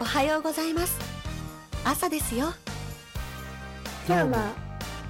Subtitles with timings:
[0.00, 0.98] おはようございます
[1.84, 2.48] 朝ですよ
[4.06, 4.36] 今日も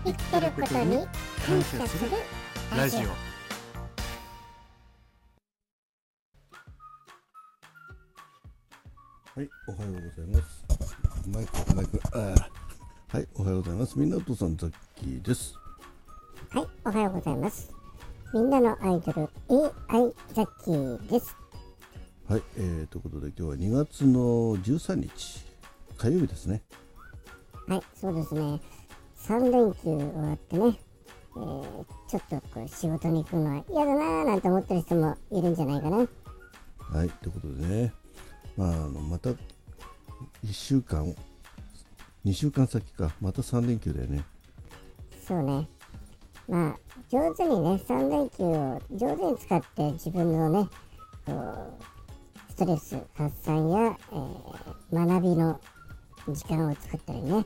[0.04, 1.06] 生きてることに
[1.45, 2.11] 感謝する
[2.77, 3.01] ラジオ
[9.38, 10.65] はい、おはようございます。
[11.29, 13.98] マイク、マイク、はい、おはようございます。
[13.98, 15.58] みんなお父さん、ザッキーです。
[16.51, 17.71] はいおはようございます
[18.33, 21.37] みんなのアイドル AI ザッキーです
[22.29, 25.45] はい、えー、ということで、今日は2月の13日、
[25.97, 26.61] 火曜日ですね。
[27.69, 28.61] はいそうですね
[29.16, 30.79] 3連休終わってね、
[31.37, 37.93] えー、ちょっとこう仕事に行くのは嫌だなーなんて思ってる人もいるんじゃないかなはい、ということでね、
[38.57, 39.37] まあ、あのまた1
[40.52, 41.15] 週間、
[42.24, 44.24] 2週間先か、また3連休だよね。
[45.24, 45.69] そうね
[46.49, 50.69] まあ上手にね3連休を上手に使って自分のね
[51.24, 51.76] こう
[52.57, 55.60] ストレス発散や、えー学びの
[56.29, 57.45] 時間を作ったりね、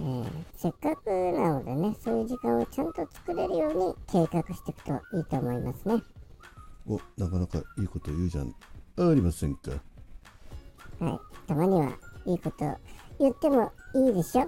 [0.00, 6.02] えーせっかくなのでねそういう時間をちゃんと作れるように計画していくといいと思いますね
[6.86, 8.54] お、なかなかいいこと言うじゃん。
[8.98, 9.70] ありませんか？
[11.00, 11.90] はいたまには
[12.26, 12.78] いいこと
[13.18, 14.40] 言ってもいいでしょ？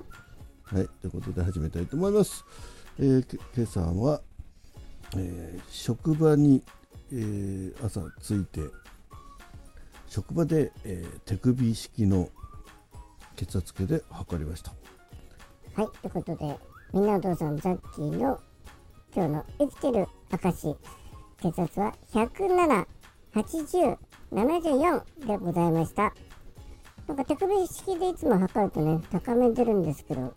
[0.64, 2.44] はい、ということで始めたいと思います。
[2.98, 4.20] えー、け今朝は、
[5.16, 6.62] えー職場に、
[7.12, 8.60] えー朝着いて、
[10.08, 12.28] 職場で、えー手首式の
[13.36, 14.72] 血圧計で測りました。
[15.74, 16.58] はい、ということで、
[16.92, 18.40] みんなお父さん、ザッキーの
[19.14, 20.76] 今日の生きてる証、
[21.42, 22.86] 血圧は107、
[23.34, 23.98] 80、
[24.32, 26.14] 74でございました。
[27.06, 30.34] なんか手首式でいつも測るとね、高め出るんですけど、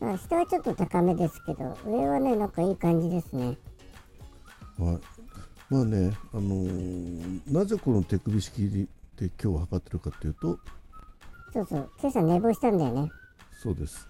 [0.00, 3.56] まあ、下はちょっと高めですけど、上はね、なんかいい感じですね。
[4.78, 5.15] はい、
[5.68, 10.58] まあね、あのーなぜこの手首式で今日測ってるかというと、
[11.52, 13.10] そうそう、今朝寝坊したんだよね。
[13.62, 14.08] そうです。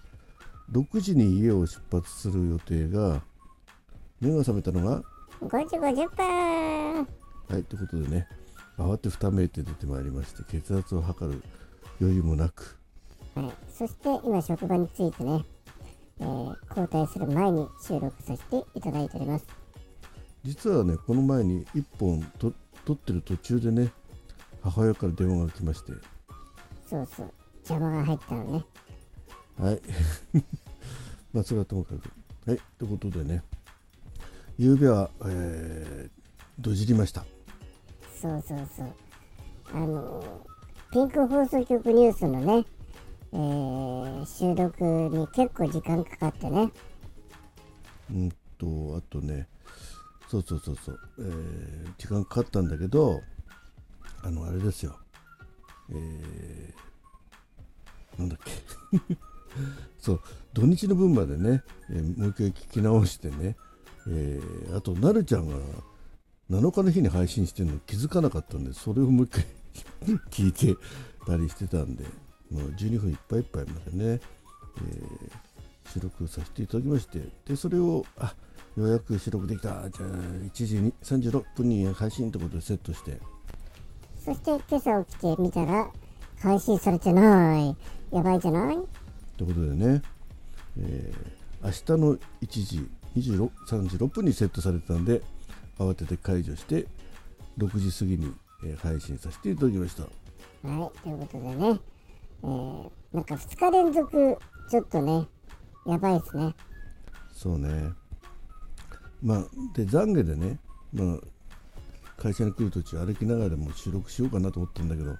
[0.71, 3.21] 6時に家を出発する予定が、
[4.19, 5.01] 目が覚めたのが
[5.41, 7.07] 5時50分
[7.49, 8.27] はい、ということでね、
[8.77, 11.41] 慌てふためいて出てまいりまして、血圧を測る
[11.99, 12.77] 余裕もなく、
[13.33, 15.43] はい、そして今職場に着いてね、
[16.19, 19.66] えー交代する前に収録させていただいております。
[20.47, 22.53] 実はね、この前に1本と
[22.85, 23.91] 撮ってる途中でね、
[24.63, 25.91] 母親から電話が来まして、
[26.85, 27.33] そうそう、
[27.67, 28.65] 邪魔が入ったのね。
[29.59, 29.81] はい、
[31.33, 33.43] まあ、それはともかく、はい、ということでね、
[34.57, 36.11] 夕べは、えー、
[36.57, 37.25] どじりました。
[38.21, 38.93] そうそうそう。
[39.73, 42.65] あのー、ピンク放送局ニュースのね、
[43.33, 46.71] えー収録に結構時間かかってね。
[48.11, 49.49] うんと、あとね、
[50.27, 53.21] そうそうそうそう、えー時間かかったんだけど、
[54.23, 54.97] あの、あれですよ、
[55.89, 56.77] えー
[58.19, 58.51] なんだっけ、
[59.99, 60.21] そう、
[60.53, 63.55] 土日の分までね、えーもう一回聞き直してね、
[64.07, 65.55] えーあと、なるちゃんが
[66.49, 69.45] 7日の日に配信してるの気づかなかったんで、それをもう一回
[70.29, 70.75] 聞いて
[71.25, 72.03] たりしてたんで、
[72.51, 75.31] もう12分いっぱいいっぱいまでね、えー
[75.93, 78.35] 収録させていただきまして、で、それを、あっ
[78.77, 83.19] ようやく収録できた、じゃあ1時に36分に配信ということでセットして、
[84.23, 85.89] そして今朝起きてみたら、
[86.39, 87.75] 配信されてない。
[88.11, 88.77] やばいじゃない？
[89.35, 90.01] ということでね、
[90.79, 95.23] えー明日の1時26 36分にセットされてたんで、
[95.79, 96.85] 慌てて解除して、
[97.57, 98.31] 6時過ぎに、
[98.63, 100.03] えー配信させていただきました。
[100.03, 101.79] はい、ということでね、
[102.43, 104.37] えーなんか2日連続、
[104.69, 105.25] ちょっとね、
[105.87, 106.53] やばいですね。
[107.33, 107.91] そうね。
[109.21, 109.45] まあ、
[109.75, 110.59] で、懺悔でね、
[110.93, 115.15] まあ、会社に来る途中歩きながらも収録しようかなと思ったんだけど、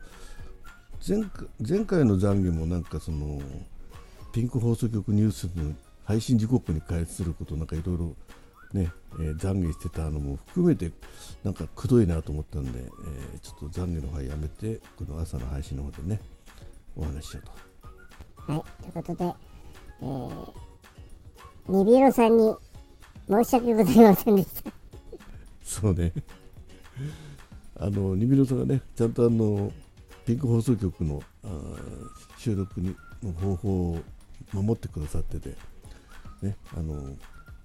[1.07, 3.39] 前回前回の懺悔もなんかその、
[4.33, 5.73] ピンク放送局ニュースの
[6.05, 8.15] 配信時刻に開発することなんかいろいろ
[8.73, 10.91] ね、懺悔してたのも含めて、
[11.43, 16.21] なんかくどいなと思ったんで、えーちょっと懺悔の方はやめて、この朝の配信の方でね、
[16.95, 17.47] お話ししよう
[18.47, 18.53] と。
[18.53, 19.35] はい、ということで、
[20.01, 20.53] えー、
[21.67, 22.55] ニビロさんに
[23.29, 24.71] 申し訳ございませんでした。
[25.63, 26.13] そうね。
[27.79, 29.71] あの、ニビロさんがね、ちゃんとあの、
[30.25, 31.47] ピンク放送局のあ
[32.37, 33.99] 収録にの方法を
[34.53, 35.55] 守ってくださってて、
[36.41, 37.15] ね、あの、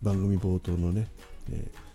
[0.03, 1.09] 番組冒頭のね、
[1.51, 1.93] えー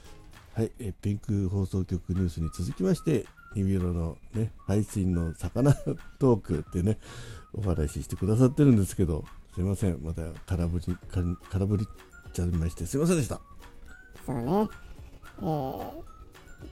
[0.60, 5.74] はい、えピンク放送局ニュースに続きまして、ニビロのね、配信の魚
[6.20, 6.98] トークってね、
[7.54, 9.24] お話ししてくださってるんですけど、
[9.54, 10.98] すいません、また空振り、
[11.52, 11.88] 空振り
[12.34, 13.40] ちゃいまして、すいませんでした。
[14.28, 14.70] そうね。
[15.40, 15.92] えー、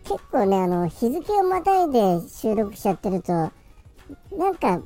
[0.03, 4.81] 結構ね、あの、日付をまたいで収録しちゃってると、なんか、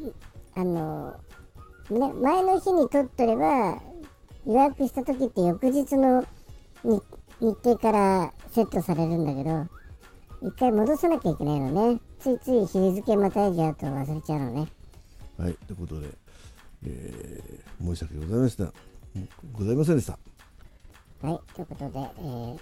[0.55, 1.11] あの
[1.89, 3.81] ね前の日に取っとれば
[4.45, 6.25] 予約した時って翌日の
[6.83, 7.01] 日
[7.39, 9.67] 程からセットされるんだけど
[10.41, 11.99] 一回戻さなきゃいけないのね。
[12.19, 14.67] ついつい日付またいじゃうと忘れちゃうのね。
[15.37, 16.07] はいということで、
[16.85, 18.73] えー申し訳ございません
[19.53, 20.19] ございませんでした。
[21.21, 22.57] はい、ということで、えー、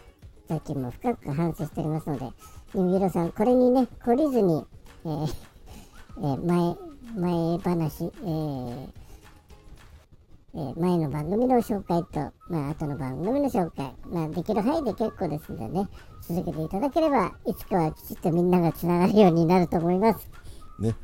[0.48, 2.25] さっきも深く反省しておりますので、
[2.74, 4.65] ニビロさん、これにね、懲りずに、
[5.06, 5.27] えー
[6.18, 6.75] えー前、
[7.15, 8.89] 前話、えー
[10.56, 15.88] えー前の番組の紹介と、まあ、後の番組の紹介、まあ、できる範囲で結構ですのでね、
[16.21, 20.27] 続けていただければ、いつかはきちっとみんながつながるようになると思います。
[20.80, 20.95] ね、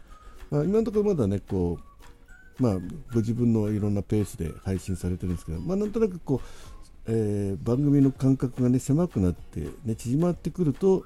[0.50, 2.74] まあ、今のところまだねこう、まあ、
[3.14, 6.73] ご自分のいろんなペースで配信されてるんですけど、まあ、なんとなくこう、
[7.08, 11.06] えー番組の間隔がね狭くなって、ね、縮まってくると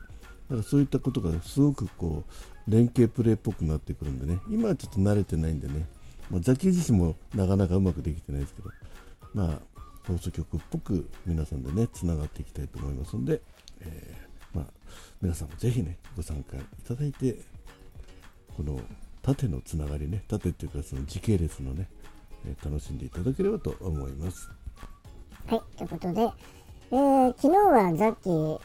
[0.50, 2.24] なんかそういったことがすごくこ
[2.68, 4.40] う連携プレーっぽくなってくるんでね。
[4.50, 5.86] 今はちょっと慣れてないんでね、
[6.30, 8.70] まあ、ザキ自身もなかなかうまくできてないですけど。
[9.34, 9.78] まあ
[10.08, 13.42] 放送局っぽく皆さんでねつながっていきたいと思いますので、
[13.82, 14.66] えーまあ、
[15.22, 17.38] 皆さんもぜひねご参加いただいて
[18.56, 18.80] この
[19.22, 21.90] 縦のつながりね縦っていうかその時系列のね、
[22.64, 24.50] 楽しんでいただければと思います。
[25.48, 26.22] はい、ということで、
[26.92, 28.60] えー昨日はザッキー、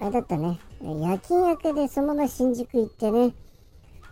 [0.00, 3.34] あれだったね、えー夜勤明けでそのまま新宿行ってね、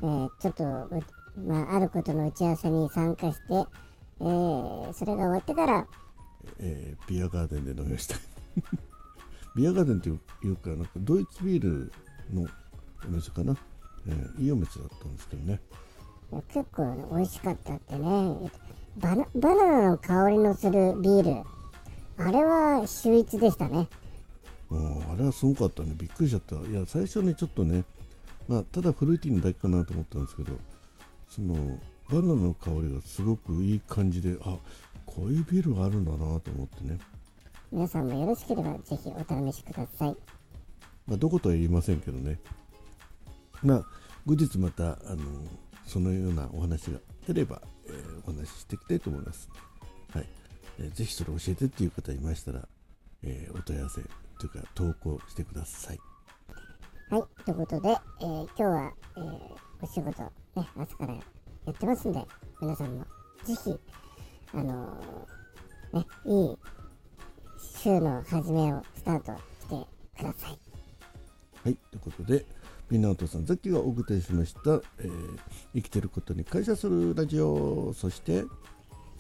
[0.02, 1.02] えーちょっとう、
[1.46, 5.86] まあ、あることの打ち合わせに参加して、えーそれが終わってから、
[6.60, 8.16] えービアガーデンで飲みました。
[9.56, 11.92] ビアガーデンっていうかなんかドイツビール
[12.32, 12.46] の
[13.06, 13.54] お店かな、
[14.06, 15.60] えーいいお店だったんですけどね。
[16.48, 18.50] 結構、ね、美味しかったってね。
[18.96, 21.44] バナ、バナナの香りのするビール、
[22.18, 23.88] あれは秀逸でしたね。
[24.70, 27.84] うんあれはすごかったねびっくりしちゃったいや最初ねちょっとね
[28.48, 30.52] まあただフルーティーなだけかなと思ったんですけど
[31.28, 31.54] その
[32.08, 34.56] バナナの香りがすごくいい感じであ
[35.06, 36.98] こういうビールがあるんだなと思ってね
[37.70, 40.16] 皆さんもよろしければぜひお試しください。
[41.06, 42.38] まあ、どことは言いませんけどね、
[43.62, 43.84] まあ、
[44.24, 45.24] 後日またあの
[45.86, 49.50] そのようなお話が出れば、えーお話ししていきたいと思います。
[50.12, 50.26] はい
[50.78, 52.68] えーぜひそれ教えてっていう方いましたら、
[53.22, 54.02] えーお問い合わせ
[54.38, 55.98] というか投稿してください。
[57.10, 57.88] はい、ということで、
[58.20, 60.30] えー今日は、えーお仕事、ね、
[60.76, 61.20] 朝からや
[61.70, 62.24] ってますんで、
[62.60, 63.04] 皆さんも
[63.44, 63.78] ぜひ、
[64.52, 66.58] あのーね、いい
[67.82, 69.86] 週の始めをスタートして
[70.18, 70.58] ください。
[71.64, 72.46] はい、ということで、
[72.90, 74.60] みんなお父さん、ザッキーがお送りしました、
[74.98, 75.38] えー
[75.74, 78.44] 生きてることに感謝するラジオ、そして、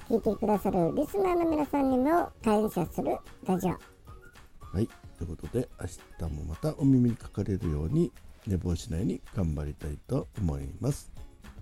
[0.08, 3.16] 聞いてくださるリスナーの皆さんにも感謝する
[3.46, 3.70] ラジオ。
[3.70, 8.12] はい、ということで、明日もまたお耳にかかれるように、
[8.46, 11.10] 寝坊しないように頑張りたいと思います。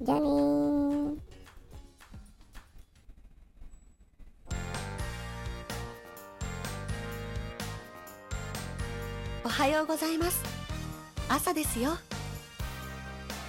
[0.00, 1.16] じゃあねー。
[9.44, 10.42] おはようございます
[11.28, 11.90] 朝ですよ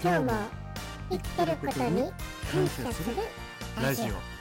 [0.04, 0.32] 今日も
[1.10, 2.12] 生きてることに
[2.52, 3.16] 感謝する
[3.82, 4.33] ラジオ